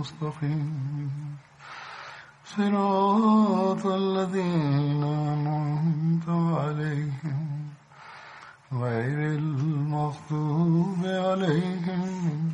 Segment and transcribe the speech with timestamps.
[0.00, 1.36] المستقيم
[2.44, 7.46] صراط الذين أنعمت عليهم
[8.72, 12.52] غير المغضوب عليهم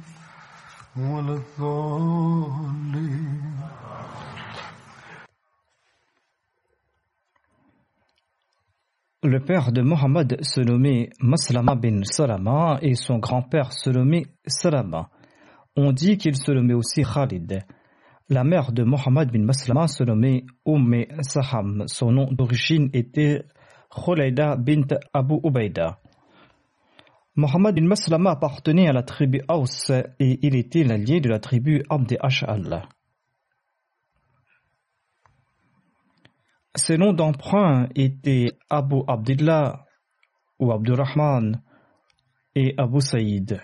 [0.97, 3.42] ولا الضالين
[9.25, 15.11] Le père de Mohammed se nommait Maslama bin Salama et son grand-père se nommait Salama.
[15.80, 17.64] On dit qu'il se nommait aussi Khalid.
[18.30, 21.83] La mère de Mohammed bin Maslama se nommait Umm Saham.
[21.86, 23.45] Son nom d'origine était
[23.92, 26.00] Khulaida bint Abu Ubaida.
[27.36, 31.83] Mohammed bin Maslama appartenait à la tribu Aus et il était l'allié de la tribu
[31.92, 32.88] Abd Ash'al.
[36.73, 39.86] Ses noms d'emprunt étaient Abu Abdullah
[40.58, 41.61] ou Abdurrahman
[42.55, 43.61] et Abu Saïd.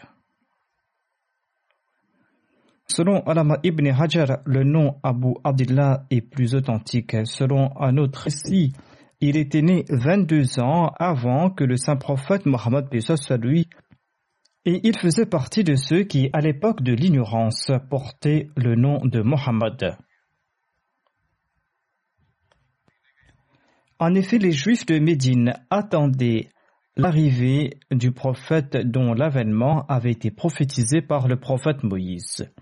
[2.96, 7.16] Selon Alama ibn Hajar, le nom Abu Abdullah est plus authentique.
[7.26, 8.74] Selon un autre récit,
[9.20, 13.68] il était né 22 ans avant que le saint prophète Mohammed soit lui
[14.66, 19.22] et il faisait partie de ceux qui, à l'époque de l'ignorance, portaient le nom de
[19.24, 19.98] Mohammed.
[23.98, 26.48] En effet, les Juifs de Médine attendaient
[26.96, 32.54] l'arrivée du prophète dont l'avènement avait été prophétisé par le prophète Moïse.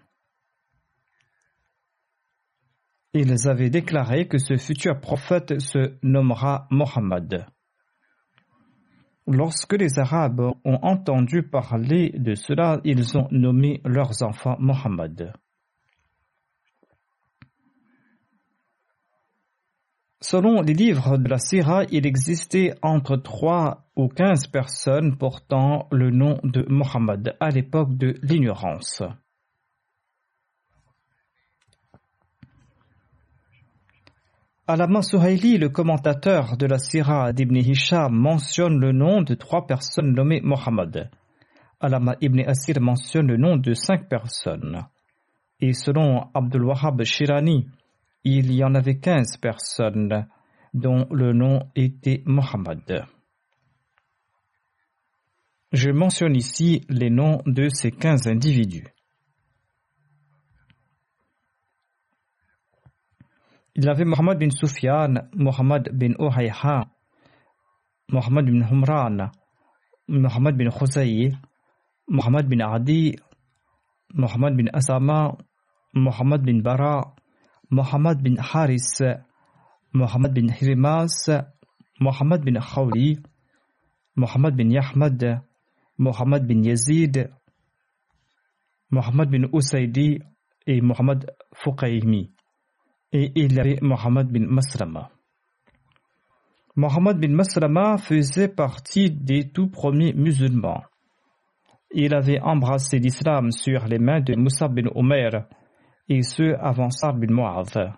[3.14, 7.46] Ils avaient déclaré que ce futur prophète se nommera Mohammed.
[9.28, 15.34] Lorsque les Arabes ont entendu parler de cela, ils ont nommé leurs enfants Mohammed.
[20.22, 26.12] Selon les livres de la Sira, il existait entre 3 ou 15 personnes portant le
[26.12, 29.04] nom de Mohammed à l'époque de l'ignorance.
[34.68, 40.14] Alama Suhaili, le commentateur de la Sira d'Ibn Hisham, mentionne le nom de trois personnes
[40.14, 41.10] nommées Mohammed.
[41.80, 44.86] Alama Ibn Asir mentionne le nom de cinq personnes.
[45.60, 47.70] Et selon Abdul Wahab Shirani,
[48.24, 50.28] il y en avait quinze personnes
[50.76, 53.06] dont le nom était Mohammed.
[55.72, 58.86] Je mentionne ici les noms de ces quinze individus.
[63.74, 66.88] Il avait Mohammed bin Sufyan, Mohammed bin Uhayha,
[68.10, 69.32] Mohammed bin Humran,
[70.10, 71.32] Mohammed bin Khuzay,
[72.10, 73.16] Mohammed bin Adi,
[74.14, 75.38] Mohammed bin Asama,
[75.94, 77.16] Mohammed bin Bara,
[77.70, 79.02] Mohammed bin Haris,
[79.94, 81.30] Mohammed bin Hirimas,
[82.02, 83.24] Mohammed bin Khawli,
[84.18, 85.44] Mohammed bin Yahmad,
[85.98, 87.32] Mohammed bin Yazid,
[88.90, 90.20] Mohammed bin Usaidi
[90.68, 92.34] et Mohammed Fuqaymi
[93.12, 95.10] et il avait Mohammed bin Maslama.
[96.76, 100.84] Mohammed bin Maslama faisait partie des tout premiers musulmans.
[101.94, 105.46] Il avait embrassé l'islam sur les mains de Moussa bin Omer
[106.08, 107.94] et ce avant Sar bin Mu'adh.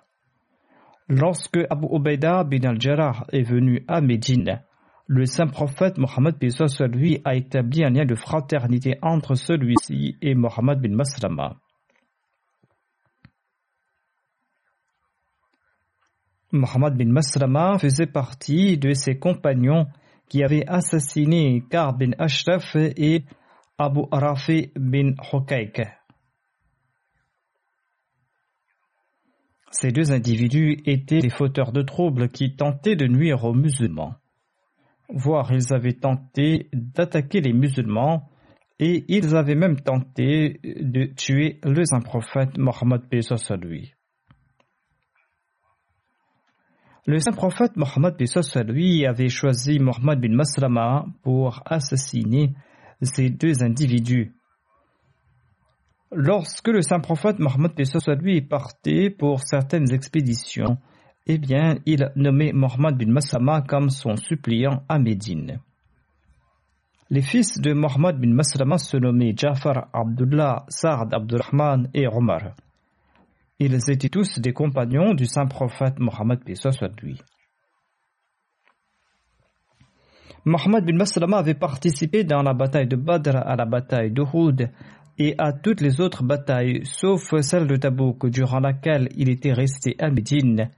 [1.07, 4.61] Lorsque Abu Ubaida bin al-Jarrah est venu à Médine,
[5.05, 6.35] le saint prophète Mohammed
[6.93, 11.57] lui a établi un lien de fraternité entre celui-ci et Mohammed bin Maslama.
[16.53, 19.87] Mohammed bin Maslama faisait partie de ses compagnons
[20.29, 23.23] qui avait assassiné Kar bin Ashraf et
[23.79, 25.81] Abu Rafi bin Hukaik.
[29.71, 34.13] Ces deux individus étaient des fauteurs de troubles qui tentaient de nuire aux musulmans.
[35.09, 38.29] Voire ils avaient tenté d'attaquer les musulmans
[38.77, 43.01] et ils avaient même tenté de tuer le saint prophète Mohammed
[43.61, 43.92] lui.
[47.05, 48.15] Le saint prophète Mohammed
[48.69, 52.53] lui avait choisi Mohammed bin Maslama pour assassiner
[53.01, 54.31] ces deux individus.
[56.13, 57.73] Lorsque le saint prophète Mohammed
[58.21, 60.77] lui partait pour certaines expéditions,
[61.27, 65.59] eh bien, il nommait Mohammed bin Maslama comme son suppliant à Médine.
[67.09, 72.55] Les fils de Mohammed bin Maslama se nommaient Jafar, Abdullah, Saad, Abdurrahman et Omar.
[73.65, 76.41] Ils étaient tous des compagnons du saint prophète Mohammed
[77.01, 77.17] lui.
[80.43, 84.69] Mohammed bin Maslama avait participé dans la bataille de Badr, à la bataille d'Uhud
[85.17, 89.95] et à toutes les autres batailles, sauf celle de Tabouk, durant laquelle il était resté
[89.97, 90.69] à Médine,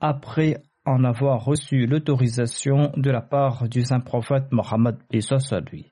[0.00, 0.56] après
[0.86, 4.96] en avoir reçu l'autorisation de la part du saint prophète Mohammed
[5.70, 5.91] lui.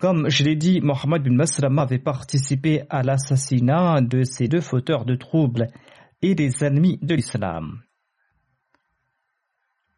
[0.00, 5.04] Comme je l'ai dit, Mohammed bin Maslama avait participé à l'assassinat de ces deux fauteurs
[5.04, 5.68] de troubles
[6.20, 7.82] et des ennemis de l'islam.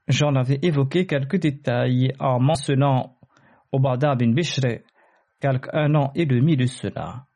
[0.09, 3.19] J'en avais évoqué quelques détails en mentionnant
[3.73, 4.83] Obada bin Bishr
[5.41, 7.27] quelques un an et demi de cela.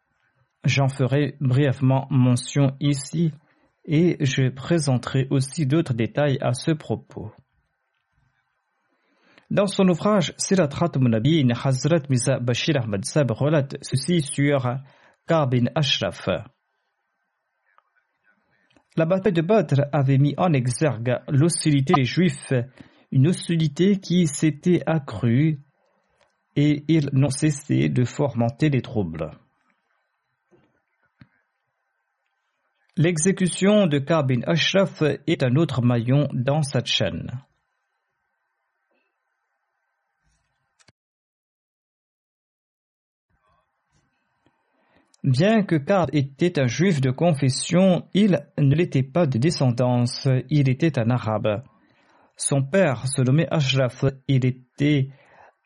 [0.64, 3.32] J'en ferai brièvement mention ici
[3.84, 7.32] et je présenterai aussi d'autres détails à ce propos.
[9.50, 14.79] Dans son ouvrage Sirat Munabiyin, Hazrat Misa Bashir Ahmad Sab relate ceci sur
[15.26, 16.29] Kabin Ashraf.
[18.97, 22.52] La bataille de Badr avait mis en exergue l'hostilité des Juifs,
[23.11, 25.58] une hostilité qui s'était accrue
[26.55, 29.32] et ils n'ont cessé de fomenter les troubles.
[32.97, 37.32] L'exécution de Kabin Ashraf est un autre maillon dans cette chaîne.
[45.22, 50.70] Bien que Kab était un juif de confession, il ne l'était pas de descendance, il
[50.70, 51.62] était un arabe.
[52.37, 55.11] Son père se nommait Ashraf, il était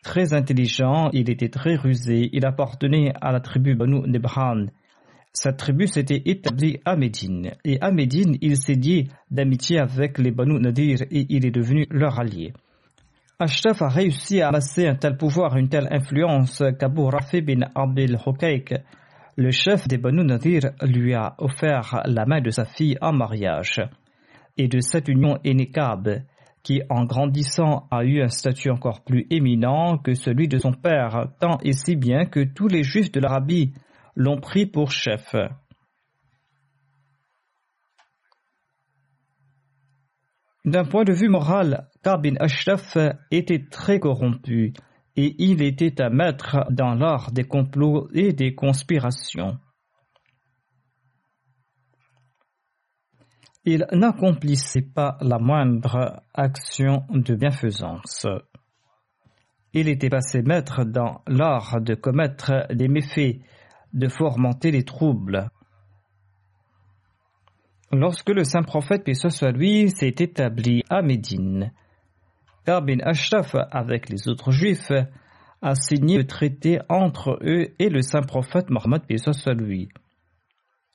[0.03, 4.67] très intelligent, il était très rusé, il appartenait à la tribu Banu Nebran.
[5.33, 7.53] Sa tribu s'était établie à Médine.
[7.65, 11.87] Et à Médine, il s'est dit d'amitié avec les Banu Nadir et il est devenu
[11.91, 12.53] leur allié.
[13.39, 18.19] Ashraf a réussi à amasser un tel pouvoir, une telle influence qu'Abu Rafi bin Abdel
[18.27, 18.75] Hokaik,
[19.37, 23.81] le chef des Banu Nadir, lui a offert la main de sa fille en mariage.
[24.57, 25.71] Et de cette union est né
[26.63, 31.29] qui en grandissant a eu un statut encore plus éminent que celui de son père,
[31.41, 33.75] tant et si bien que tous les juifs de l'Arabie
[34.17, 35.35] l'ont pris pour chef.
[40.65, 42.97] D'un point de vue moral, Kabin Ashraf
[43.31, 44.73] était très corrompu
[45.17, 49.59] et il était un maître dans l'art des complots et des conspirations.
[53.65, 58.27] Il n'accomplissait pas la moindre action de bienfaisance.
[59.73, 63.41] Il était passé maître dans l'art de commettre des méfaits
[63.95, 65.49] de fomenter les troubles.
[67.91, 71.73] Lorsque le saint prophète, paix soit lui, s'est établi à Médine,
[72.65, 74.93] Karbin Ashraf, avec les autres juifs,
[75.61, 79.03] a signé le traité entre eux et le saint prophète Mohammed,
[79.59, 79.89] lui.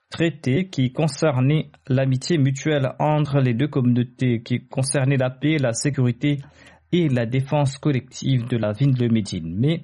[0.10, 6.40] Traité qui concernait l'amitié mutuelle entre les deux communautés, qui concernait la paix, la sécurité
[6.92, 9.56] et la défense collective de la ville de Médine.
[9.56, 9.84] Mais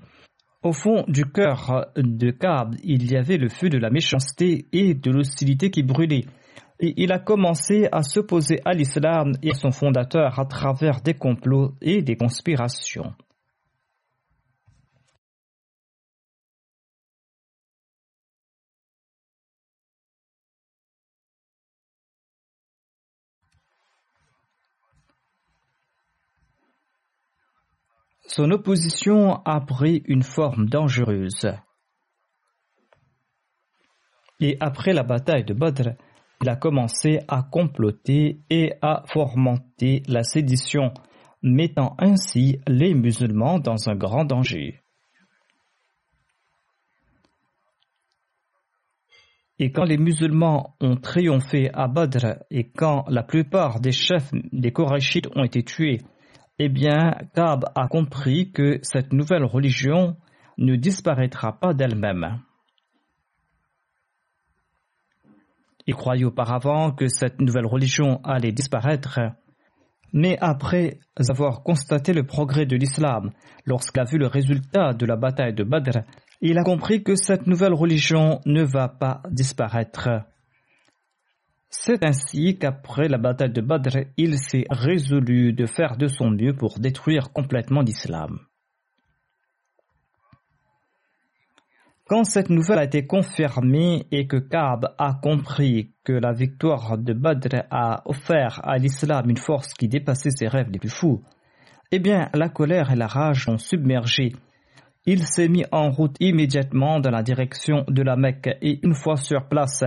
[0.63, 4.95] au fond du cœur de Kab, il y avait le feu de la méchanceté et
[4.95, 6.25] de l'hostilité qui brûlait.
[6.79, 11.13] Et il a commencé à s'opposer à l'islam et à son fondateur à travers des
[11.13, 13.13] complots et des conspirations.
[28.35, 31.47] Son opposition a pris une forme dangereuse.
[34.41, 35.91] Et après la bataille de Badr,
[36.41, 40.93] il a commencé à comploter et à fomenter la sédition,
[41.41, 44.81] mettant ainsi les musulmans dans un grand danger.
[49.57, 54.73] Et quand les musulmans ont triomphé à Badr et quand la plupart des chefs des
[54.73, 56.01] Korachites ont été tués,
[56.59, 60.17] eh bien, Kab a compris que cette nouvelle religion
[60.57, 62.39] ne disparaîtra pas d'elle-même.
[65.87, 69.19] Il croyait auparavant que cette nouvelle religion allait disparaître,
[70.13, 70.99] mais après
[71.29, 73.31] avoir constaté le progrès de l'islam,
[73.65, 75.99] lorsqu'il a vu le résultat de la bataille de Badr,
[76.41, 80.09] il a compris que cette nouvelle religion ne va pas disparaître.
[81.69, 86.55] C'est ainsi qu'après la bataille de Badr, il s'est résolu de faire de son mieux
[86.55, 88.39] pour détruire complètement l'islam.
[92.07, 97.13] Quand cette nouvelle a été confirmée et que Kaab a compris que la victoire de
[97.13, 101.23] Badr a offert à l'islam une force qui dépassait ses rêves les plus fous,
[101.91, 104.33] eh bien la colère et la rage l'ont submergé.
[105.07, 109.17] Il s'est mis en route immédiatement dans la direction de la Mecque et une fois
[109.17, 109.83] sur place,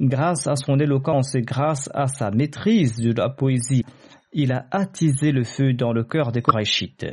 [0.00, 3.84] grâce à son éloquence et grâce à sa maîtrise de la poésie,
[4.32, 7.06] il a attisé le feu dans le cœur des Korachites.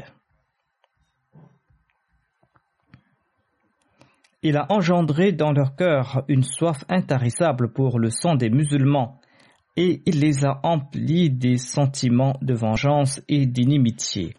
[4.45, 9.21] Il a engendré dans leur cœur une soif intarissable pour le sang des musulmans
[9.77, 14.35] et il les a emplis des sentiments de vengeance et d'inimitié.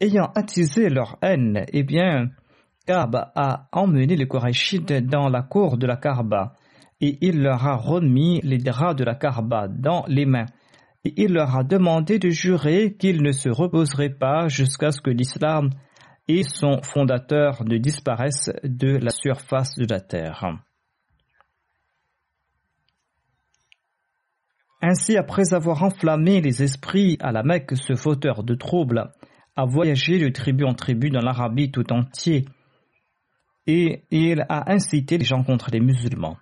[0.00, 2.30] Ayant attisé leur haine, eh bien,
[2.86, 6.54] Kab a emmené les Korachites dans la cour de la Karba
[7.00, 10.46] et il leur a remis les draps de la Karba dans les mains
[11.04, 15.10] et il leur a demandé de jurer qu'ils ne se reposeraient pas jusqu'à ce que
[15.10, 15.70] l'islam
[16.28, 20.44] et son fondateur ne disparaissent de la surface de la terre.
[24.80, 29.10] Ainsi, après avoir enflammé les esprits à la Mecque, ce fauteur de troubles
[29.56, 32.44] a voyagé de tribu en tribu dans l'Arabie tout entier
[33.66, 36.36] et il a incité les gens contre les musulmans.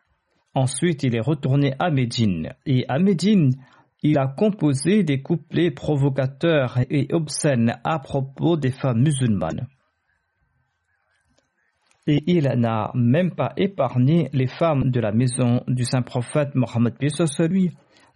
[0.54, 3.52] Ensuite, il est retourné à Médine et à Médine,
[4.02, 9.68] il a composé des couplets provocateurs et obscènes à propos des femmes musulmanes.
[12.09, 16.94] Et il n'a même pas épargné les femmes de la maison du saint prophète Mohammed
[17.49, 17.71] lui,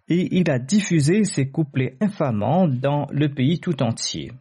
[0.08, 4.32] et il a diffusé ses couplets infamants dans le pays tout entier.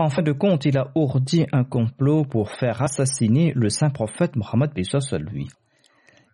[0.00, 4.36] En fin de compte, il a ourdi un complot pour faire assassiner le saint prophète
[4.36, 5.48] Mohammed soit lui.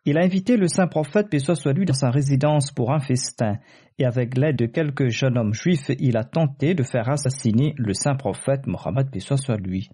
[0.04, 3.56] Il a invité le saint prophète soit lui dans sa résidence pour un festin,
[3.98, 7.94] et avec l'aide de quelques jeunes hommes juifs, il a tenté de faire assassiner le
[7.94, 9.88] saint prophète Mohammed soit lui.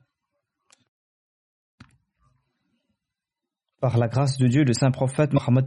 [3.80, 5.66] Par la grâce de Dieu, le saint prophète Mohammed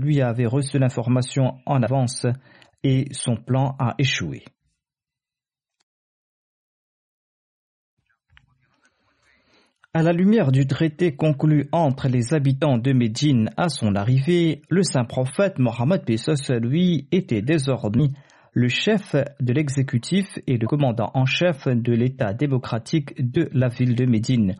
[0.00, 2.26] lui avait reçu l'information en avance
[2.82, 4.42] et son plan a échoué.
[9.94, 14.82] À la lumière du traité conclu entre les habitants de Médine à son arrivée, le
[14.82, 18.08] saint prophète Mohammed Pesos lui était désormais
[18.54, 23.94] le chef de l'exécutif et le commandant en chef de l'État démocratique de la ville
[23.94, 24.54] de Médine.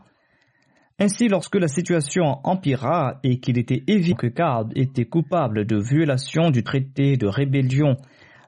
[0.98, 6.50] Ainsi, lorsque la situation empira et qu'il était évident que Kaab était coupable de violation
[6.50, 7.96] du traité de rébellion,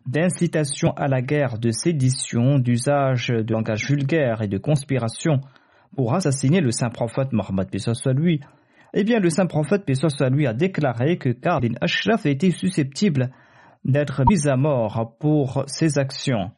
[0.05, 5.41] d'incitation à la guerre, de sédition, d'usage de langage vulgaire et de conspiration,
[5.95, 8.41] pour assassiner le saint prophète Mohammed soit lui,
[8.95, 13.31] eh bien le saint prophète soit lui a déclaré que Karl Ashraf était susceptible
[13.85, 16.51] d'être mis à mort pour ses actions.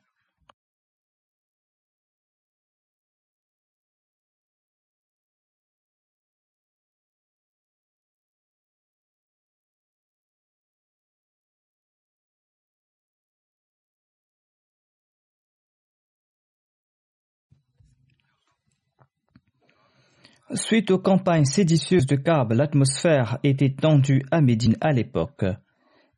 [20.54, 25.44] Suite aux campagnes séditieuses de Kab, l'atmosphère était tendue à Médine à l'époque,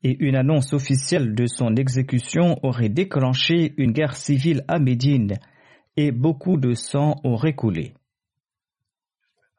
[0.02, 5.38] et une annonce officielle de son exécution aurait déclenché une guerre civile à Médine,
[5.96, 7.94] et beaucoup de sang aurait coulé.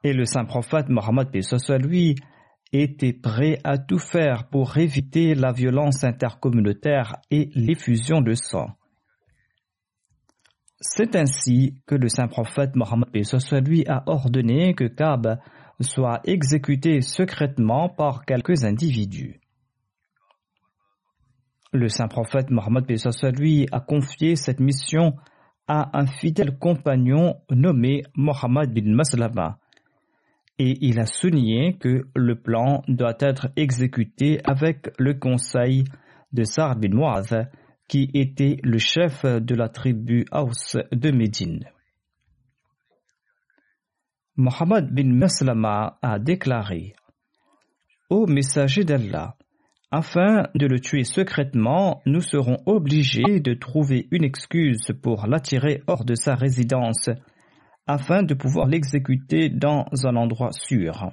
[0.03, 1.29] Et le saint prophète Mohammed
[1.79, 2.15] lui
[2.71, 8.78] était prêt à tout faire pour éviter la violence intercommunautaire et l'effusion de sang.
[10.81, 13.09] C'est ainsi que le saint prophète Mohammed
[13.65, 15.39] lui a ordonné que Kab
[15.81, 19.41] soit exécuté secrètement par quelques individus.
[21.73, 22.85] Le saint prophète Mohammed
[23.37, 25.17] lui a confié cette mission
[25.67, 29.59] à un fidèle compagnon nommé Mohammed bin Maslama.
[30.57, 35.83] et il a souligné que le plan doit être exécuté avec le conseil
[36.31, 37.49] de Sa'd bin Mu'adh,
[37.89, 41.65] qui était le chef de la tribu Aus de Médine.
[44.37, 46.93] Mohammed bin Maslama a déclaré
[48.09, 49.35] Ô messager d'Allah,
[49.91, 56.05] afin de le tuer secrètement, nous serons obligés de trouver une excuse pour l'attirer hors
[56.05, 57.09] de sa résidence
[57.87, 61.11] afin de pouvoir l'exécuter dans un endroit sûr.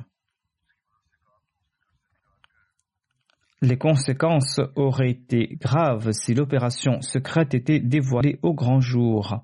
[3.62, 9.42] Les conséquences auraient été graves si l'opération secrète était dévoilée au grand jour.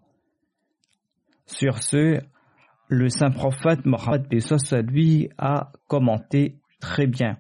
[1.47, 2.21] Sur ce,
[2.89, 4.27] le saint prophète Mohammed
[4.91, 7.39] lui a commenté très bien.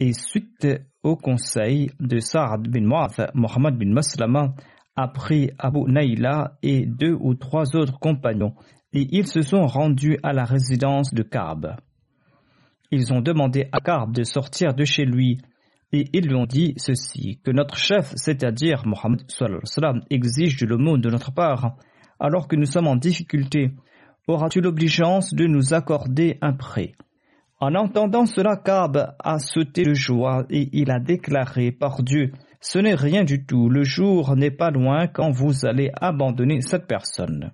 [0.00, 0.66] Et suite
[1.02, 4.54] au conseil de Saad bin Mu'ath, Mohammed bin Maslama
[4.96, 8.54] a pris Abu Naïla et deux ou trois autres compagnons
[8.94, 11.76] et ils se sont rendus à la résidence de Ka'b.
[12.90, 15.38] Ils ont demandé à Ka'b de sortir de chez lui
[15.92, 19.22] et ils lui ont dit ceci que notre chef, c'est-à-dire Mohammed
[20.10, 21.76] exige de l'aumône de notre part
[22.20, 23.72] alors que nous sommes en difficulté.
[24.26, 26.92] Auras-tu l'obligeance de nous accorder un prêt?
[27.60, 32.32] En entendant cela, Ka'b a sauté de joie et il a déclaré par Dieu
[32.66, 33.68] ce n'est rien du tout.
[33.68, 37.52] Le jour n'est pas loin quand vous allez abandonner cette personne.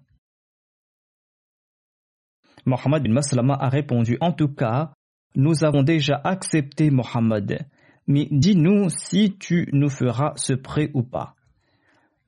[2.64, 4.92] Mohammed bin Maslama a répondu En tout cas,
[5.34, 7.66] nous avons déjà accepté Mohammed,
[8.06, 11.34] mais dis-nous si tu nous feras ce prêt ou pas.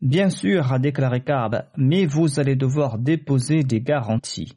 [0.01, 4.57] Bien sûr, a déclaré Ka'b, mais vous allez devoir déposer des garanties.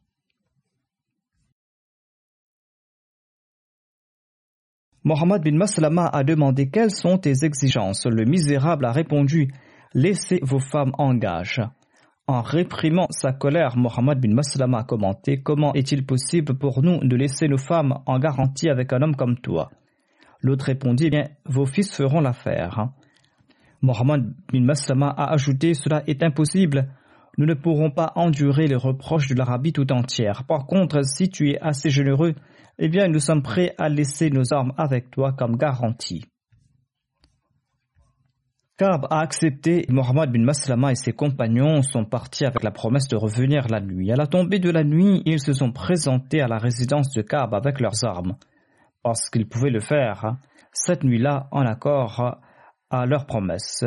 [5.03, 8.07] Mohammed bin Maslama a demandé quelles sont tes exigences.
[8.07, 9.53] Le misérable a répondu
[9.93, 11.61] Laissez vos femmes en gage.
[12.27, 17.15] En réprimant sa colère, Mohammed bin Maslama a commenté Comment est-il possible pour nous de
[17.15, 19.69] laisser nos femmes en garantie avec un homme comme toi?
[20.41, 22.89] L'autre répondit Bien, vos fils feront l'affaire.
[23.83, 26.89] Mohammed bin Maslama a ajouté Cela est impossible.
[27.37, 30.45] Nous ne pourrons pas endurer les reproches de l'Arabie tout entière.
[30.45, 32.33] Par contre, si tu es assez généreux,
[32.79, 36.25] eh bien, nous sommes prêts à laisser nos armes avec toi comme garantie.
[38.77, 39.85] Kab a accepté.
[39.87, 44.11] Mohammed bin Maslama et ses compagnons sont partis avec la promesse de revenir la nuit.
[44.11, 47.53] À la tombée de la nuit, ils se sont présentés à la résidence de Kab
[47.53, 48.35] avec leurs armes,
[49.01, 50.39] parce qu'ils pouvaient le faire hein,
[50.73, 52.41] cette nuit-là en accord
[52.89, 53.85] à leur promesse.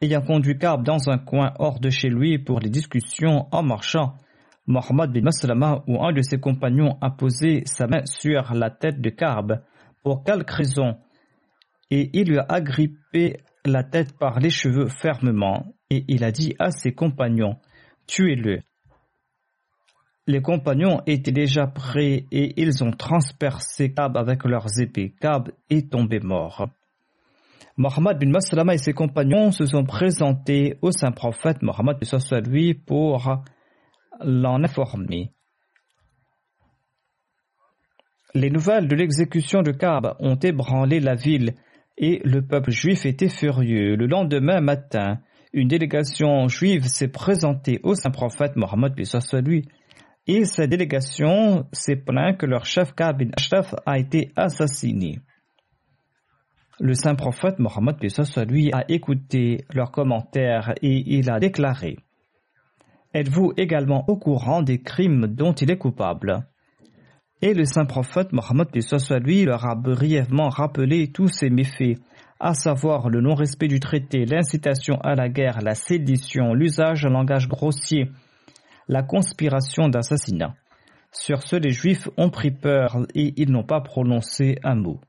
[0.00, 4.14] Ayant conduit Kab dans un coin hors de chez lui pour les discussions en marchant,
[4.66, 9.02] Mohammed bin Maslama ou un de ses compagnons a posé sa main sur la tête
[9.02, 9.60] de Karb
[10.02, 10.96] pour quelque raison
[11.90, 16.54] et il lui a agrippé la tête par les cheveux fermement et il a dit
[16.58, 17.56] à ses compagnons
[18.06, 18.60] Tuez-le.
[20.26, 25.14] Les compagnons étaient déjà prêts et ils ont transpercé Kab avec leurs épées.
[25.20, 26.68] Kab est tombé mort.
[27.76, 31.98] Mohammed bin Maslama et ses compagnons se sont présentés au saint prophète Mohammed
[32.46, 33.42] lui pour
[34.20, 35.32] l'en informer.
[38.32, 41.54] Les nouvelles de l'exécution de Kaab ont ébranlé la ville
[41.96, 43.96] et le peuple juif était furieux.
[43.96, 45.20] Le lendemain matin,
[45.52, 48.94] une délégation juive s'est présentée au saint prophète Mohammed
[49.44, 49.68] lui
[50.26, 55.20] et cette délégation s'est plaint que leur chef Kaab bin Ashraf a été assassiné.
[56.80, 57.96] Le saint prophète Mohammed
[58.48, 61.98] lui a écouté leurs commentaires et il a déclaré
[63.12, 66.48] Êtes-vous également au courant des crimes dont il est coupable?
[67.44, 68.68] Et le saint prophète Mohammed
[69.22, 72.00] lui leur a brièvement rappelé tous ces méfaits,
[72.40, 77.46] à savoir le non-respect du traité, l'incitation à la guerre, la sédition, l'usage d'un langage
[77.46, 78.10] grossier,
[78.88, 80.54] la conspiration d'assassinat.
[81.12, 85.02] Sur ce, les Juifs ont pris peur et ils n'ont pas prononcé un mot.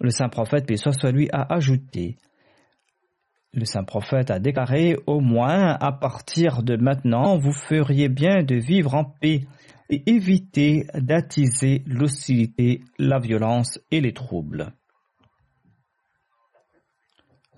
[0.00, 2.16] Le saint prophète, soit lui, a ajouté
[3.54, 8.54] le saint prophète a déclaré Au moins, à partir de maintenant, vous feriez bien de
[8.54, 9.42] vivre en paix
[9.92, 14.72] et éviter d'attiser l'hostilité, la violence et les troubles.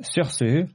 [0.00, 0.66] Sur ce,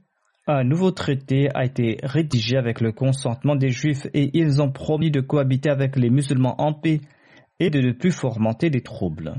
[0.46, 5.10] un nouveau traité a été rédigé avec le consentement des Juifs et ils ont promis
[5.10, 7.02] de cohabiter avec les musulmans en paix
[7.58, 9.34] et de ne plus fomenter des troubles.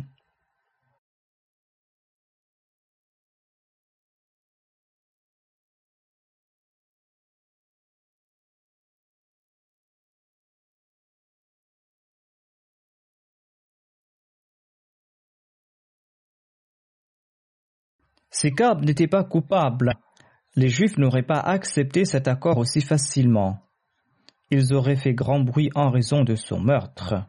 [18.32, 19.94] Si Kab n'était pas coupable,
[20.56, 23.60] les Juifs n'auraient pas accepté cet accord aussi facilement.
[24.54, 27.26] ils auraient fait grand bruit en raison de son meurtre.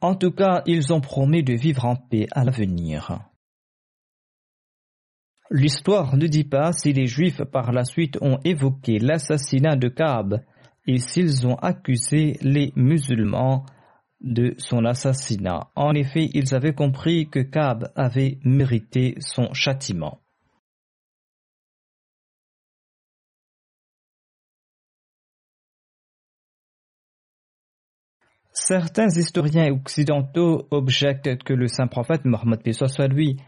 [0.00, 3.20] En tout cas, ils ont promis de vivre en paix à l'avenir.
[5.50, 10.42] L'histoire ne dit pas si les Juifs par la suite ont évoqué l'assassinat de Kaab
[10.86, 13.66] et s'ils ont accusé les musulmans
[14.20, 15.68] de son assassinat.
[15.74, 20.20] En effet, ils avaient compris que Kaab avait mérité son châtiment.
[28.52, 32.60] Certains historiens occidentaux objectent que le saint prophète Mohammed
[33.10, 33.40] lui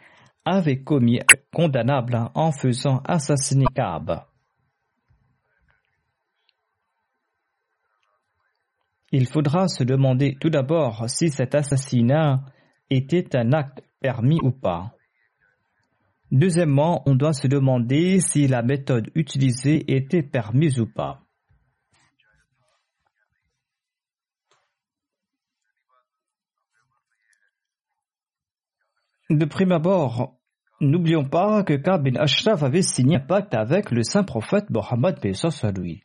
[0.44, 4.31] avait commis un condamnable en faisant assassiner Kaab.
[9.14, 12.46] Il faudra se demander tout d'abord si cet assassinat
[12.88, 14.94] était un acte permis ou pas.
[16.30, 21.20] Deuxièmement, on doit se demander si la méthode utilisée était permise ou pas.
[29.28, 30.38] De prime abord,
[30.80, 35.18] n'oublions pas que Ka'b bin Ashraf avait signé un pacte avec le saint prophète Mohammed
[35.76, 36.02] lui.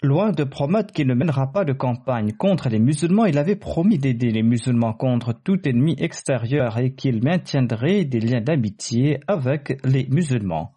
[0.00, 3.98] Loin de promettre qu'il ne mènera pas de campagne contre les musulmans, il avait promis
[3.98, 10.06] d'aider les musulmans contre tout ennemi extérieur et qu'il maintiendrait des liens d'amitié avec les
[10.08, 10.72] musulmans.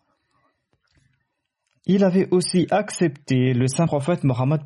[1.86, 4.62] Il avait aussi accepté le saint prophète Mohammed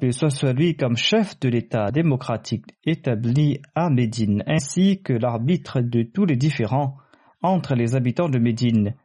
[0.56, 6.38] lui comme chef de l'État démocratique établi à Médine, ainsi que l'arbitre de tous les
[6.38, 6.96] différends
[7.42, 8.96] entre les habitants de Médine.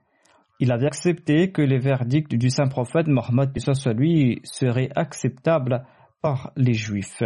[0.62, 3.50] Il avait accepté que les verdicts du saint prophète Mohammed
[3.96, 5.86] lui seraient acceptables
[6.20, 7.22] par les Juifs.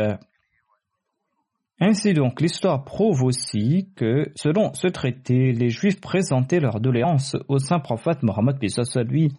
[1.80, 7.58] Ainsi donc, l'histoire prouve aussi que, selon ce traité, les Juifs présentaient leurs doléances au
[7.58, 8.56] saint prophète Mohammed
[9.08, 9.32] lui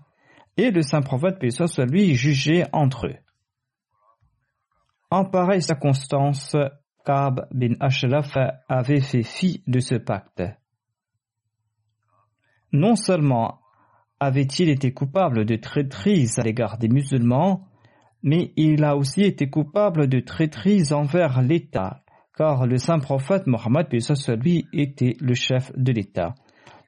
[0.58, 3.16] et le saint prophète soit lui jugé entre eux.
[5.10, 6.58] En pareille circonstance,
[7.06, 8.36] Ka'b bin Ashraf
[8.68, 10.44] avait fait fi de ce pacte.
[12.74, 13.62] Non seulement
[14.20, 17.68] avait-il été coupable de traîtrise à l'égard des musulmans,
[18.24, 22.02] mais il a aussi été coupable de traîtrise envers l'État,
[22.38, 23.88] car le saint prophète Mohammed
[24.42, 26.34] lui était le chef de l'État.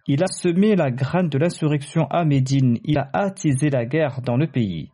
[0.08, 2.80] Il a semé la graine de l'insurrection à Médine.
[2.86, 4.90] Il a attisé la guerre dans le pays.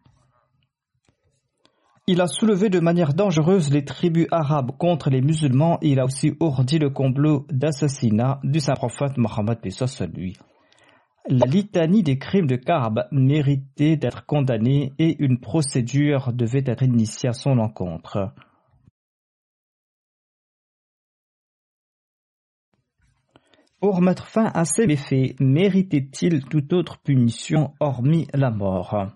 [2.08, 6.06] Il a soulevé de manière dangereuse les tribus arabes contre les musulmans et il a
[6.06, 9.60] aussi ordi le complot d'assassinat du saint prophète Mohammed
[10.14, 10.36] lui.
[11.30, 17.30] La litanie des crimes de Kaab méritait d'être condamnée et une procédure devait être initiée
[17.30, 18.34] à son encontre.
[23.80, 29.08] Pour mettre fin à ces méfaits, méritait-il toute autre punition hormis la mort?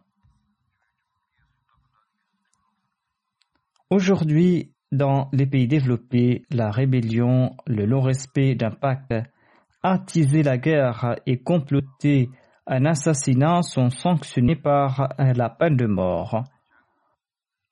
[3.90, 9.14] Aujourd'hui, dans les pays développés, la rébellion, le non-respect d'un pacte,
[9.92, 12.30] attiser la guerre et comploter
[12.66, 16.44] un assassinat sont sanctionnés par la peine de mort.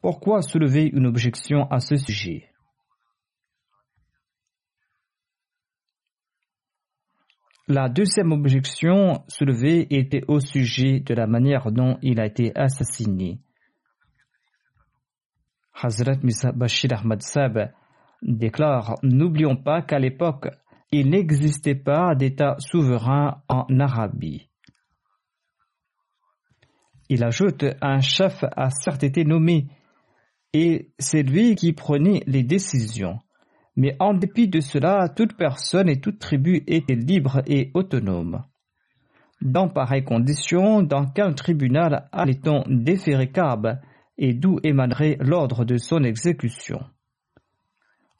[0.01, 2.49] Pourquoi soulever une objection à ce sujet?
[7.67, 13.39] La deuxième objection soulevée était au sujet de la manière dont il a été assassiné.
[15.73, 17.73] Hazrat Misa Bashir Ahmad Sab
[18.21, 20.47] déclare N'oublions pas qu'à l'époque,
[20.99, 24.47] il n'existait pas d'État souverain en Arabie.
[27.09, 29.67] Il ajoute Un chef a certes été nommé,
[30.53, 33.19] et c'est lui qui prenait les décisions.
[33.75, 38.43] Mais en dépit de cela, toute personne et toute tribu était libre et autonome.
[39.41, 43.81] Dans pareilles conditions, dans quel tribunal allait-on déférer Kaab
[44.17, 46.79] et d'où émanerait l'ordre de son exécution?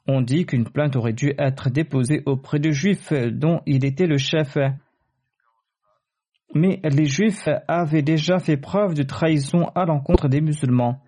[0.08, 4.18] On dit qu'une plainte aurait dû être déposée auprès de Juifs dont il était le
[4.18, 4.56] chef.
[6.54, 11.02] Mais les Juifs avaient déjà fait preuve de trahison à l'encontre des musulmans.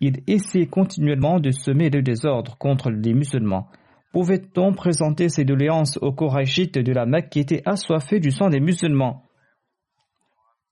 [0.00, 3.68] Ils essayaient continuellement de semer le désordre contre les musulmans.
[4.12, 8.60] Pouvait-on présenter ces doléances aux Korachites de la Mecque qui étaient assoiffés du sang des
[8.60, 9.22] musulmans?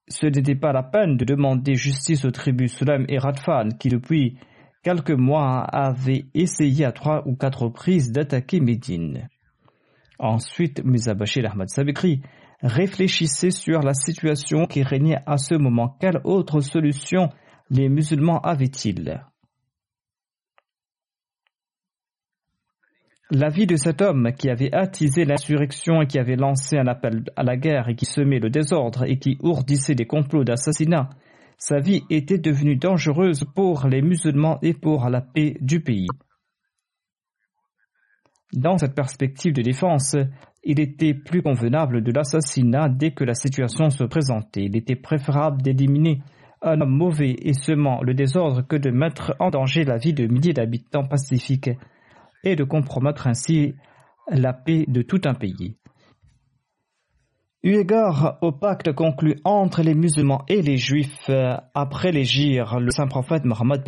[0.08, 4.36] Ce n'était pas la peine de demander justice aux tribus Sulaim et Radfan qui, depuis
[4.82, 9.28] quelques mois, avaient essayé à trois ou quatre reprises d'attaquer Médine.
[10.18, 12.22] Ensuite, Mizabashir Ahmad Sabekri
[12.62, 15.96] réfléchissait sur la situation qui régnait à ce moment.
[16.00, 17.28] Quelle autre solution
[17.70, 19.20] les musulmans avaient-ils?
[23.34, 27.24] La vie de cet homme qui avait attisé l'insurrection et qui avait lancé un appel
[27.34, 31.08] à la guerre et qui semait le désordre et qui ourdissait des complots d'assassinat,
[31.64, 36.08] sa vie était devenue dangereuse pour les musulmans et pour la paix du pays.
[38.52, 40.16] Dans cette perspective de défense,
[40.64, 44.64] il était plus convenable de l'assassinat dès que la situation se présentait.
[44.64, 46.20] Il était préférable d'éliminer
[46.62, 50.26] un homme mauvais et semant le désordre que de mettre en danger la vie de
[50.26, 51.70] milliers d'habitants pacifiques
[52.42, 53.76] et de compromettre ainsi
[54.28, 55.76] la paix de tout un pays.
[57.64, 61.30] Eu égard au pacte conclu entre les musulmans et les juifs
[61.74, 63.84] après l'égir, le saint prophète Mohammed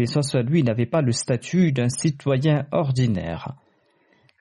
[0.46, 3.56] lui n'avait pas le statut d'un citoyen ordinaire.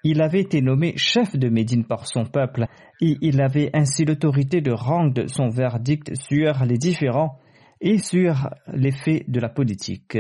[0.03, 2.67] Il avait été nommé chef de Médine par son peuple
[3.01, 7.39] et il avait ainsi l'autorité de rendre son verdict sur les différents
[7.81, 10.15] et sur les faits de la politique.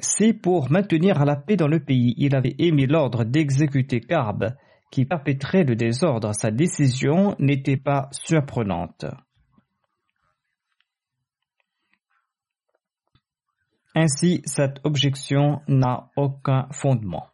[0.00, 4.56] Si pour maintenir la paix dans le pays, il avait émis l'ordre d'exécuter Karb,
[4.90, 9.04] qui perpétrait le désordre, sa décision n'était pas surprenante.
[13.94, 17.26] Ainsi, cette objection n'a aucun fondement.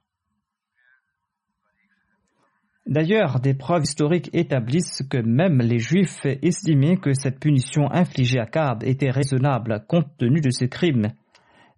[2.86, 8.46] D'ailleurs, des preuves historiques établissent que même les Juifs estimaient que cette punition infligée à
[8.46, 11.08] Karb était raisonnable compte tenu de ses crimes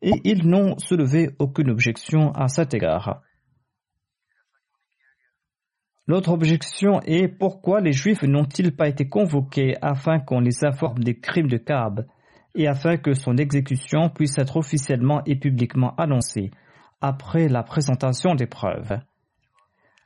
[0.02, 3.22] et ils n'ont soulevé aucune objection à cet égard.
[6.08, 11.20] L'autre objection est pourquoi les Juifs n'ont-ils pas été convoqués afin qu'on les informe des
[11.20, 12.06] crimes de Kaab
[12.54, 16.50] et afin que son exécution puisse être officiellement et publiquement annoncée
[17.02, 18.98] après la présentation des preuves?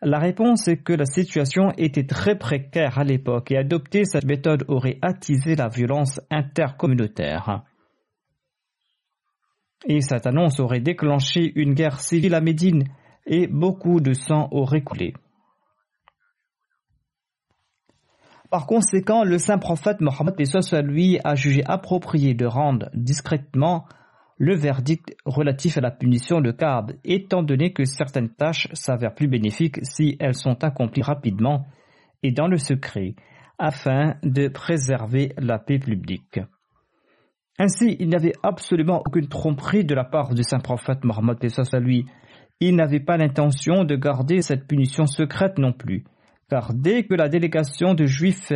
[0.03, 4.65] La réponse est que la situation était très précaire à l'époque et adopter cette méthode
[4.67, 7.63] aurait attisé la violence intercommunautaire
[9.87, 12.85] et cette annonce aurait déclenché une guerre civile à Médine
[13.27, 15.15] et beaucoup de sang aurait coulé.
[18.53, 20.35] Par conséquent, le saint prophète Mohammed
[20.85, 23.87] lui a jugé approprié de rendre discrètement
[24.37, 29.27] le verdict relatif à la punition de Kaab, étant donné que certaines tâches s'avèrent plus
[29.27, 31.65] bénéfiques si elles sont accomplies rapidement
[32.23, 33.15] et dans le secret,
[33.59, 36.39] afin de préserver la paix publique.
[37.59, 41.39] Ainsi, il n'y avait absolument aucune tromperie de la part du saint prophète Mohammed
[41.81, 42.05] lui.
[42.61, 46.05] Il n'avait pas l'intention de garder cette punition secrète non plus,
[46.53, 48.53] car dès que la délégation de Juifs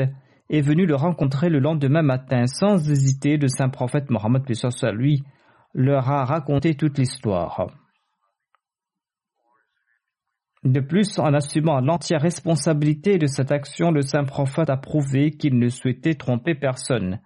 [0.50, 4.42] est venue le rencontrer le lendemain matin, sans hésiter, le saint prophète Mohammed
[4.82, 5.24] à lui
[5.72, 7.68] leur a raconté toute l'histoire.
[10.62, 15.58] De plus, en assumant l'entière responsabilité de cette action, le saint prophète a prouvé qu'il
[15.58, 17.20] ne souhaitait tromper personne.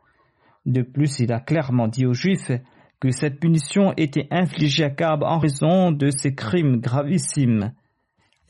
[0.66, 2.52] De plus, il a clairement dit aux Juifs
[3.00, 7.72] que cette punition était infligée à Kab en raison de ses crimes gravissimes.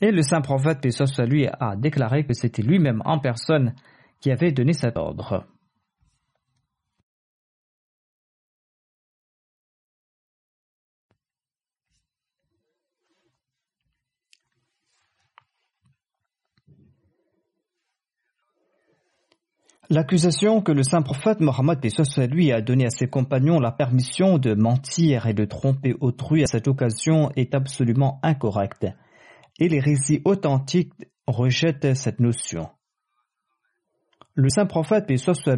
[0.01, 3.75] Et le saint prophète, paix a déclaré que c'était lui-même en personne
[4.19, 5.45] qui avait donné cet ordre.
[19.91, 21.79] L'accusation que le saint prophète Mohammed
[22.29, 26.47] lui a donnée à ses compagnons la permission de mentir et de tromper autrui à
[26.47, 28.87] cette occasion est absolument incorrecte,
[29.61, 30.91] et les récits authentiques
[31.27, 32.67] rejettent cette notion.
[34.33, 35.05] Le saint prophète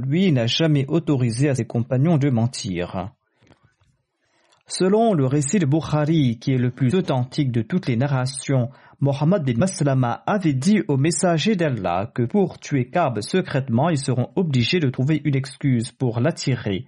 [0.06, 3.12] lui n'a jamais autorisé à ses compagnons de mentir.
[4.68, 9.44] Selon le récit de Bukhari, qui est le plus authentique de toutes les narrations, Mohammed
[9.44, 14.82] bin Maslama avait dit aux messagers d'Allah que pour tuer Kab secrètement, ils seront obligés
[14.82, 16.88] de trouver une excuse pour l'attirer.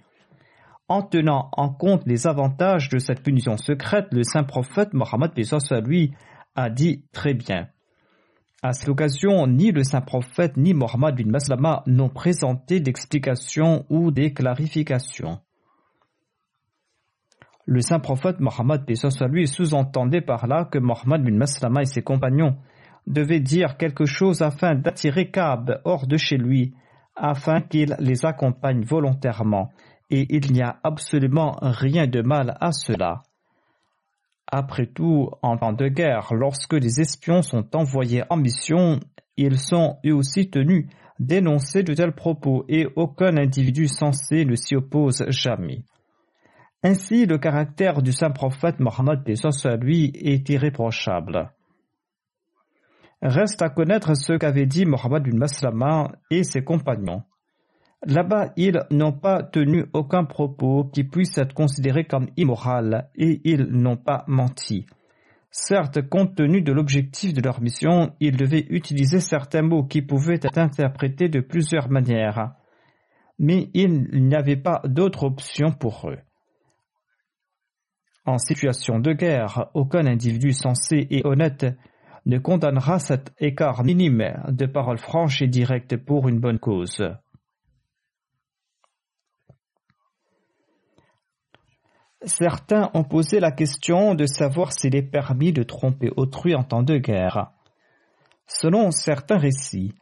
[0.88, 5.32] En tenant en compte les avantages de cette punition secrète, le saint prophète Mohammed
[5.86, 6.12] lui
[6.56, 7.68] a dit très bien.
[8.62, 14.10] À cette occasion, ni le saint prophète ni Mohammed bin Maslama n'ont présenté d'explications ou
[14.10, 15.38] des clarifications.
[17.66, 18.82] Le saint prophète Mohammed
[19.28, 22.56] lui sous-entendait par là que Mohammed bin Maslama et ses compagnons
[23.06, 26.74] devaient dire quelque chose afin d'attirer Kaab hors de chez lui,
[27.14, 29.70] afin qu'il les accompagne volontairement,
[30.10, 33.22] et il n'y a absolument rien de mal à cela.
[34.46, 39.00] Après tout, en temps de guerre, lorsque les espions sont envoyés en mission,
[39.36, 40.86] ils sont eux aussi tenus
[41.18, 45.82] d'énoncer de tels propos et aucun individu censé ne s'y oppose jamais.
[46.82, 49.22] Ainsi, le caractère du saint prophète Mohammed
[49.64, 51.50] à lui est irréprochable.
[53.22, 57.22] Reste à connaître ce qu'avaient dit Mohammed bin Maslama et ses compagnons.
[58.06, 63.64] Là-bas, ils n'ont pas tenu aucun propos qui puisse être considéré comme immoral et ils
[63.64, 64.86] n'ont pas menti.
[65.50, 70.38] Certes, compte tenu de l'objectif de leur mission, ils devaient utiliser certains mots qui pouvaient
[70.40, 72.52] être interprétés de plusieurs manières.
[73.40, 76.18] Mais il n'y avait pas d'autre option pour eux.
[78.24, 81.66] En situation de guerre, aucun individu sensé et honnête
[82.24, 87.02] ne condamnera cet écart minime de paroles franches et directes pour une bonne cause.
[92.26, 96.82] Certains ont posé la question de savoir s'il est permis de tromper autrui en temps
[96.82, 97.52] de guerre.
[98.48, 99.94] Selon certains récits,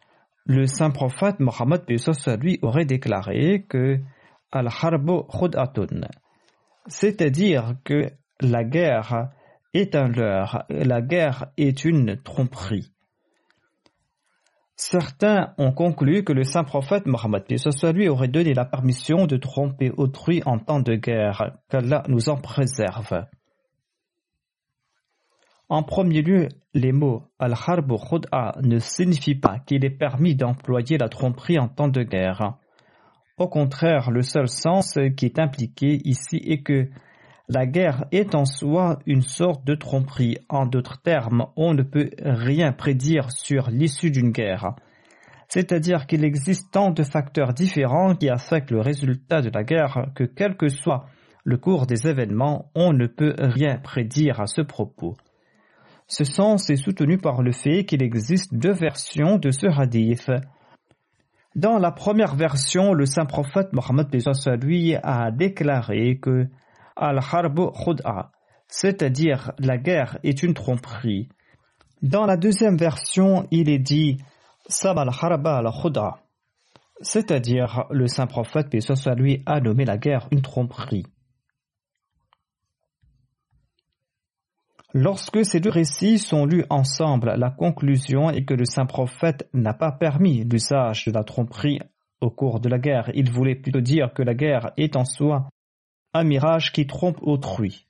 [0.46, 1.84] le saint prophète Mohammed
[2.40, 4.00] lui aurait déclaré que
[4.52, 5.26] Al-Harbo
[6.86, 8.10] c'est-à-dire que
[8.40, 9.30] la guerre
[9.74, 12.93] est un leurre, la guerre est une tromperie.
[14.76, 17.44] Certains ont conclu que le saint prophète Mohammed
[17.94, 22.36] lui aurait donné la permission de tromper autrui en temps de guerre, qu'Allah nous en
[22.36, 23.24] préserve.
[25.68, 31.08] En premier lieu, les mots al-harb khud'a ne signifient pas qu'il est permis d'employer la
[31.08, 32.58] tromperie en temps de guerre.
[33.38, 36.90] Au contraire, le seul sens qui est impliqué ici est que
[37.48, 40.38] la guerre est en soi une sorte de tromperie.
[40.48, 44.74] En d'autres termes, on ne peut rien prédire sur l'issue d'une guerre.
[45.48, 50.24] C'est-à-dire qu'il existe tant de facteurs différents qui affectent le résultat de la guerre que
[50.24, 51.06] quel que soit
[51.44, 55.14] le cours des événements, on ne peut rien prédire à ce propos.
[56.06, 60.30] Ce sens est soutenu par le fait qu'il existe deux versions de ce hadith.
[61.54, 64.08] Dans la première version, le saint prophète Mohammed
[64.62, 66.48] lui a déclaré que
[66.96, 68.30] al-harb khud'a,
[68.68, 71.28] c'est-à-dire la guerre est une tromperie.
[72.02, 74.18] Dans la deuxième version, il est dit
[74.68, 76.18] Sab al-harba al-khud'a,
[77.00, 81.04] c'est-à-dire le saint prophète, paix soit lui, a nommé la guerre une tromperie.
[84.96, 89.74] Lorsque ces deux récits sont lus ensemble, la conclusion est que le saint prophète n'a
[89.74, 91.80] pas permis l'usage de la tromperie
[92.20, 93.10] au cours de la guerre.
[93.14, 95.48] Il voulait plutôt dire que la guerre est en soi
[96.14, 97.86] un mirage qui trompe autrui.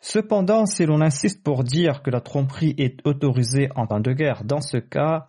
[0.00, 4.44] Cependant, si l'on insiste pour dire que la tromperie est autorisée en temps de guerre,
[4.44, 5.28] dans ce cas,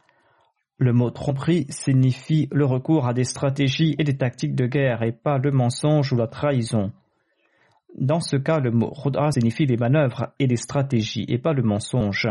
[0.78, 5.12] le mot tromperie signifie le recours à des stratégies et des tactiques de guerre et
[5.12, 6.94] pas le mensonge ou la trahison.
[7.98, 11.64] Dans ce cas, le mot khud'a signifie les manœuvres et les stratégies et pas le
[11.64, 12.28] mensonge.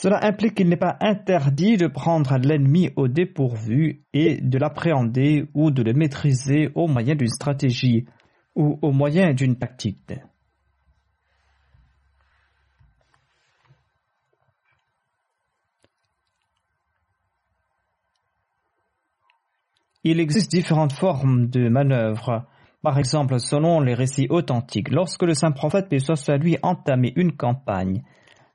[0.00, 5.72] Cela implique qu'il n'est pas interdit de prendre l'ennemi au dépourvu et de l'appréhender ou
[5.72, 8.06] de le maîtriser au moyen d'une stratégie
[8.54, 10.12] ou au moyen d'une tactique.
[20.04, 22.46] Il existe différentes formes de manœuvres.
[22.82, 27.36] Par exemple, selon les récits authentiques, lorsque le saint prophète peut soit lui entamait une
[27.36, 28.04] campagne,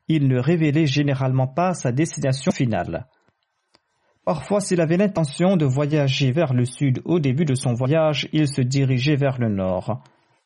[0.07, 3.07] il ne révélait généralement pas sa destination finale.
[4.25, 8.47] Parfois, s'il avait l'intention de voyager vers le sud au début de son voyage, il
[8.47, 10.01] se dirigeait vers le nord.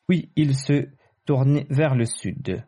[0.08, 0.88] Puis il se
[1.26, 2.64] tournait vers le sud.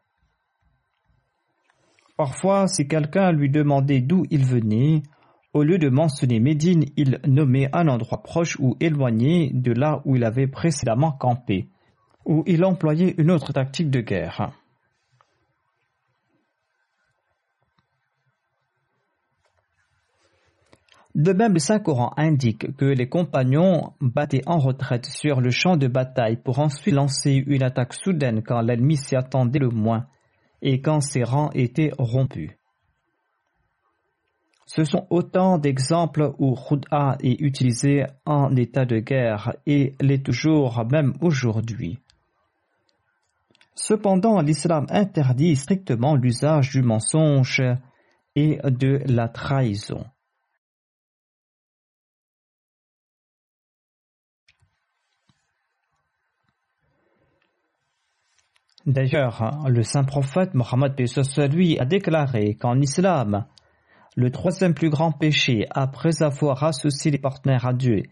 [2.17, 5.03] Parfois, si quelqu'un lui demandait d'où il venait,
[5.53, 10.15] au lieu de mentionner Médine, il nommait un endroit proche ou éloigné de là où
[10.15, 11.71] il avait précédemment campé,
[12.25, 14.53] ou il employait une autre tactique de guerre.
[21.15, 25.89] De même, le Saint-Coran indique que les compagnons battaient en retraite sur le champ de
[25.89, 30.07] bataille pour ensuite lancer une attaque soudaine quand l'ennemi s'y attendait le moins
[30.63, 32.53] et quand ses rangs étaient rompus.
[34.67, 40.85] Ce sont autant d'exemples où Khud'a est utilisé en état de guerre et l'est toujours
[40.89, 41.99] même aujourd'hui.
[43.75, 47.63] Cependant, l'islam interdit strictement l'usage du mensonge
[48.37, 50.05] et de la trahison.
[58.91, 60.97] D'ailleurs, le saint prophète Mohammed
[61.53, 63.47] lui a déclaré qu'en islam,
[64.17, 68.03] le troisième plus grand péché, après avoir associé les partenaires à Dieu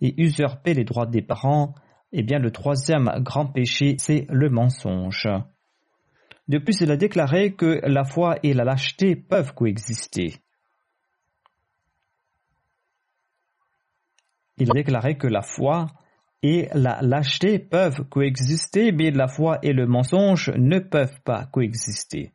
[0.00, 1.74] et usurpé les droits des parents,
[2.12, 5.26] eh bien le troisième grand péché, c'est le mensonge.
[6.46, 10.36] De plus, il a déclaré que la foi et la lâcheté peuvent coexister.
[14.56, 15.88] Il a déclaré que la foi
[16.42, 22.32] et la lâcheté peuvent coexister, mais la foi et le mensonge ne peuvent pas coexister.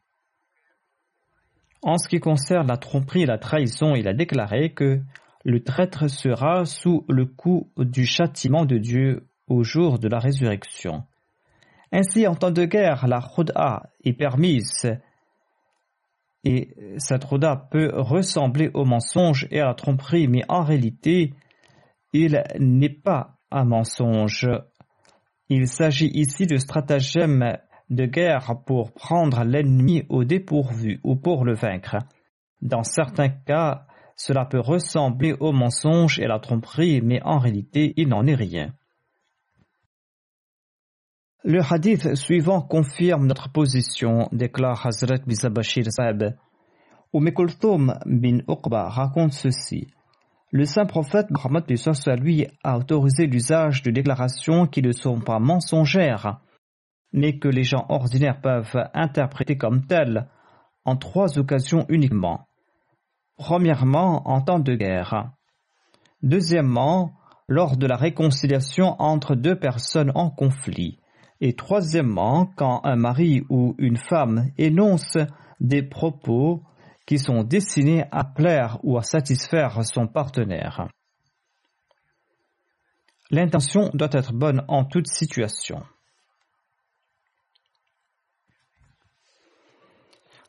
[1.82, 5.02] En ce qui concerne la tromperie et la trahison, il a déclaré que
[5.44, 11.04] le traître sera sous le coup du châtiment de Dieu au jour de la résurrection.
[11.92, 14.90] Ainsi, en temps de guerre, la khud'a est permise
[16.44, 21.34] et cette khud'a peut ressembler au mensonge et à la tromperie, mais en réalité,
[22.12, 24.50] il n'est pas un mensonge.
[25.50, 27.58] Il s'agit ici de stratagème
[27.90, 31.98] de guerre pour prendre l'ennemi au dépourvu ou pour le vaincre.
[32.62, 33.86] Dans certains cas,
[34.16, 38.36] cela peut ressembler au mensonge et à la tromperie, mais en réalité, il n'en est
[38.36, 38.74] rien.
[41.44, 46.36] Le hadith suivant confirme notre position, déclare Hazrat Bizabashir Saeb.
[47.14, 49.88] Umm bin Uqba raconte ceci.
[50.54, 51.66] Le saint prophète Muhammad
[52.22, 56.42] lui a autorisé l'usage de déclarations qui ne sont pas mensongères,
[57.12, 60.28] mais que les gens ordinaires peuvent interpréter comme telles
[60.86, 62.46] en trois occasions uniquement.
[63.36, 65.32] Premièrement, en temps de guerre.
[66.22, 67.14] Deuxièmement,
[67.48, 71.00] lors de la réconciliation entre deux personnes en conflit.
[71.42, 75.18] Et troisièmement, quand un mari ou une femme énonce
[75.60, 76.62] des propos
[77.06, 80.88] qui sont destinés à plaire ou à satisfaire son partenaire.
[83.32, 85.84] L'intention doit être bonne en toute situation.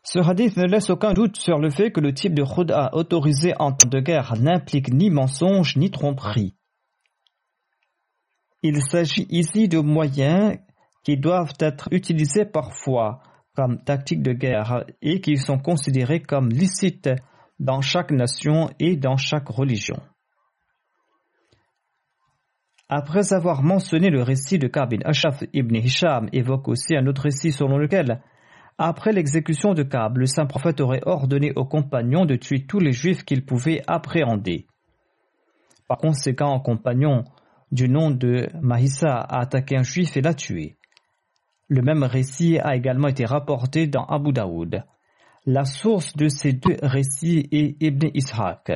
[0.02, 3.54] Ce hadith ne laisse aucun doute sur le fait que le type de khud'a autorisé
[3.58, 6.54] en temps de guerre n'implique ni mensonge ni tromperie.
[8.62, 10.58] Il s'agit ici de moyens
[11.04, 13.22] qui doivent être utilisés parfois
[13.54, 17.10] comme tactique de guerre et qui sont considérés comme licites
[17.60, 20.00] dans chaque nation et dans chaque religion.
[22.88, 27.50] Après avoir mentionné le récit de Kab Ashaf ibn Hisham, évoque aussi un autre récit
[27.50, 28.20] selon lequel,
[28.76, 32.92] après l'exécution de Kab, le saint prophète aurait ordonné aux compagnons de tuer tous les
[32.92, 34.66] juifs qu'ils pouvaient appréhender.
[35.88, 37.24] Par conséquent, un compagnon
[37.70, 40.76] du nom de Mahissa a attaqué un juif et l'a tué.
[41.74, 44.84] Le même récit a également été rapporté dans Abu Daoud.
[45.44, 48.70] La source de ces deux récits est Ibn Ishaq.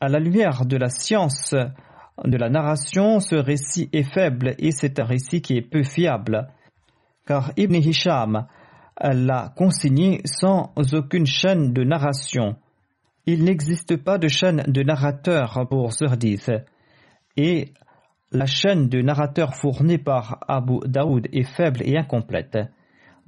[0.00, 1.54] À la lumière de la science
[2.22, 6.46] de la narration, ce récit est faible et c'est un récit qui est peu fiable,
[7.26, 8.48] car Ibn Hisham
[9.00, 12.56] l'a consigné sans aucune chaîne de narration.
[13.24, 16.04] Il n'existe pas de chaîne de narrateur pour ce
[18.34, 22.58] la chaîne de narrateurs fournie par Abu Daoud est faible et incomplète.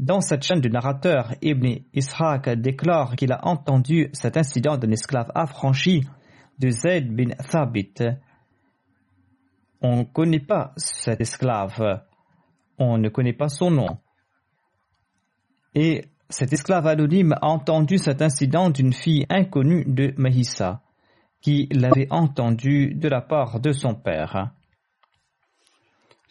[0.00, 5.30] Dans cette chaîne de narrateurs, Ibn Ishaq déclare qu'il a entendu cet incident d'un esclave
[5.34, 6.04] affranchi
[6.58, 7.94] de Zayd bin Thabit.
[9.80, 12.02] On ne connaît pas cet esclave.
[12.76, 13.98] On ne connaît pas son nom.
[15.76, 20.82] Et cet esclave anonyme a entendu cet incident d'une fille inconnue de Mahissa,
[21.40, 24.50] qui l'avait entendu de la part de son père.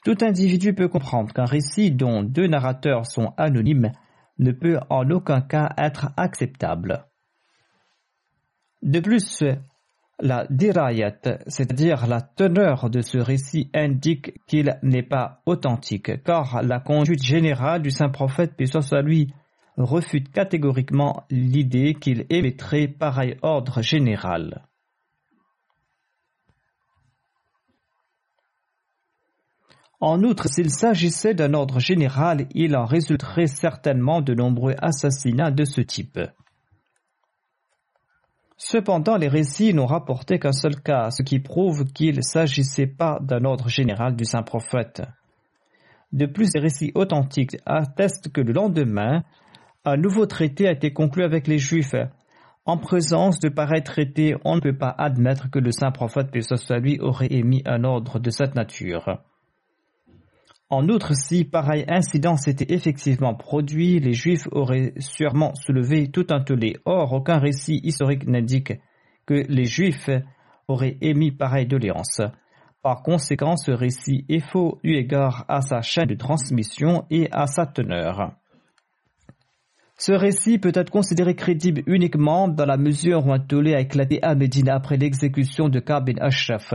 [0.05, 3.91] Tout individu peut comprendre qu'un récit dont deux narrateurs sont anonymes
[4.37, 7.05] ne peut en aucun cas être acceptable.
[8.83, 9.43] De plus,
[10.19, 16.79] la dirayat, c'est-à-dire la teneur de ce récit, indique qu'il n'est pas authentique, car la
[16.79, 19.33] conduite générale du saint prophète, puis soit lui,
[19.75, 24.67] refute catégoriquement l'idée qu'il émettrait pareil ordre général.
[30.01, 35.63] En outre, s'il s'agissait d'un ordre général, il en résulterait certainement de nombreux assassinats de
[35.63, 36.19] ce type.
[38.57, 43.19] Cependant, les récits n'ont rapporté qu'un seul cas, ce qui prouve qu'il ne s'agissait pas
[43.21, 45.01] d'un ordre général du saint prophète.
[46.11, 49.23] De plus, les récits authentiques attestent que le lendemain,
[49.83, 51.95] un nouveau traité a été conclu avec les Juifs.
[52.65, 56.41] En présence de pareils traités, on ne peut pas admettre que le saint prophète, puis
[56.81, 59.19] lui, aurait émis un ordre de cette nature.
[60.69, 66.41] En outre, si pareil incident s'était effectivement produit, les Juifs auraient sûrement soulevé tout un
[66.41, 66.77] tollé.
[66.85, 68.73] Or, aucun récit historique n'indique
[69.27, 70.09] que les Juifs
[70.67, 72.21] auraient émis pareille doléance.
[72.81, 77.45] Par conséquent, ce récit est faux eu égard à sa chaîne de transmission et à
[77.45, 78.33] sa teneur.
[79.97, 84.21] Ce récit peut être considéré crédible uniquement dans la mesure où un tollé a éclaté
[84.23, 86.73] à Médine après l'exécution de Kab bin Ashraf.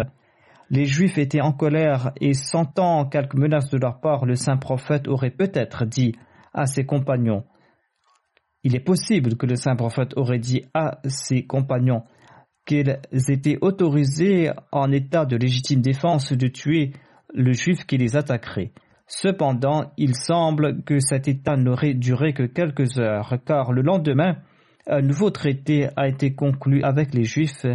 [0.70, 5.08] Les Juifs étaient en colère et sentant quelques menaces de leur part, le saint prophète
[5.08, 6.14] aurait peut-être dit
[6.54, 7.44] à ses compagnons
[8.62, 12.04] Il est possible que le saint prophète aurait dit à ses compagnons
[12.66, 16.92] qu'ils étaient autorisés en état de légitime défense de tuer
[17.34, 18.72] le juif qui les attaquerait.
[19.08, 24.36] Cependant, il semble que cet état n'aurait duré que quelques heures, car le lendemain,
[24.86, 27.66] un nouveau traité a été conclu avec les Juifs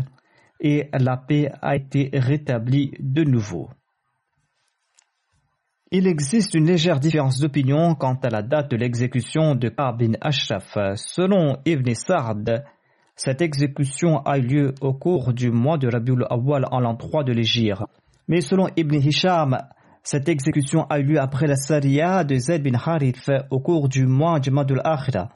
[0.60, 3.70] et la paix a été rétablie de nouveau.
[5.92, 10.14] Il existe une légère différence d'opinion quant à la date de l'exécution de Ka'b bin
[10.20, 10.78] Ashraf.
[10.96, 12.66] Selon Ibn Sa'd,
[13.16, 17.24] cette exécution a eu lieu au cours du mois de Rabiul Awwal en l'an 3
[17.24, 17.82] de l'Égypte.
[18.28, 19.58] Mais selon Ibn Hisham,
[20.04, 24.06] cette exécution a eu lieu après la Sariya de Zayd bin Harith au cours du
[24.06, 25.30] mois du Madul Akhira.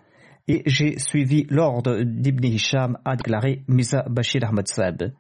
[0.52, 5.12] Et j'ai suivi l'ordre d'Ibn Hisham, a déclaré Misa Bashir Ahmad Saab.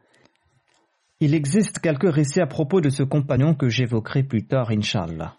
[1.19, 5.38] Il existe quelques récits à propos de ce compagnon que j'évoquerai plus tard, Inch'Allah.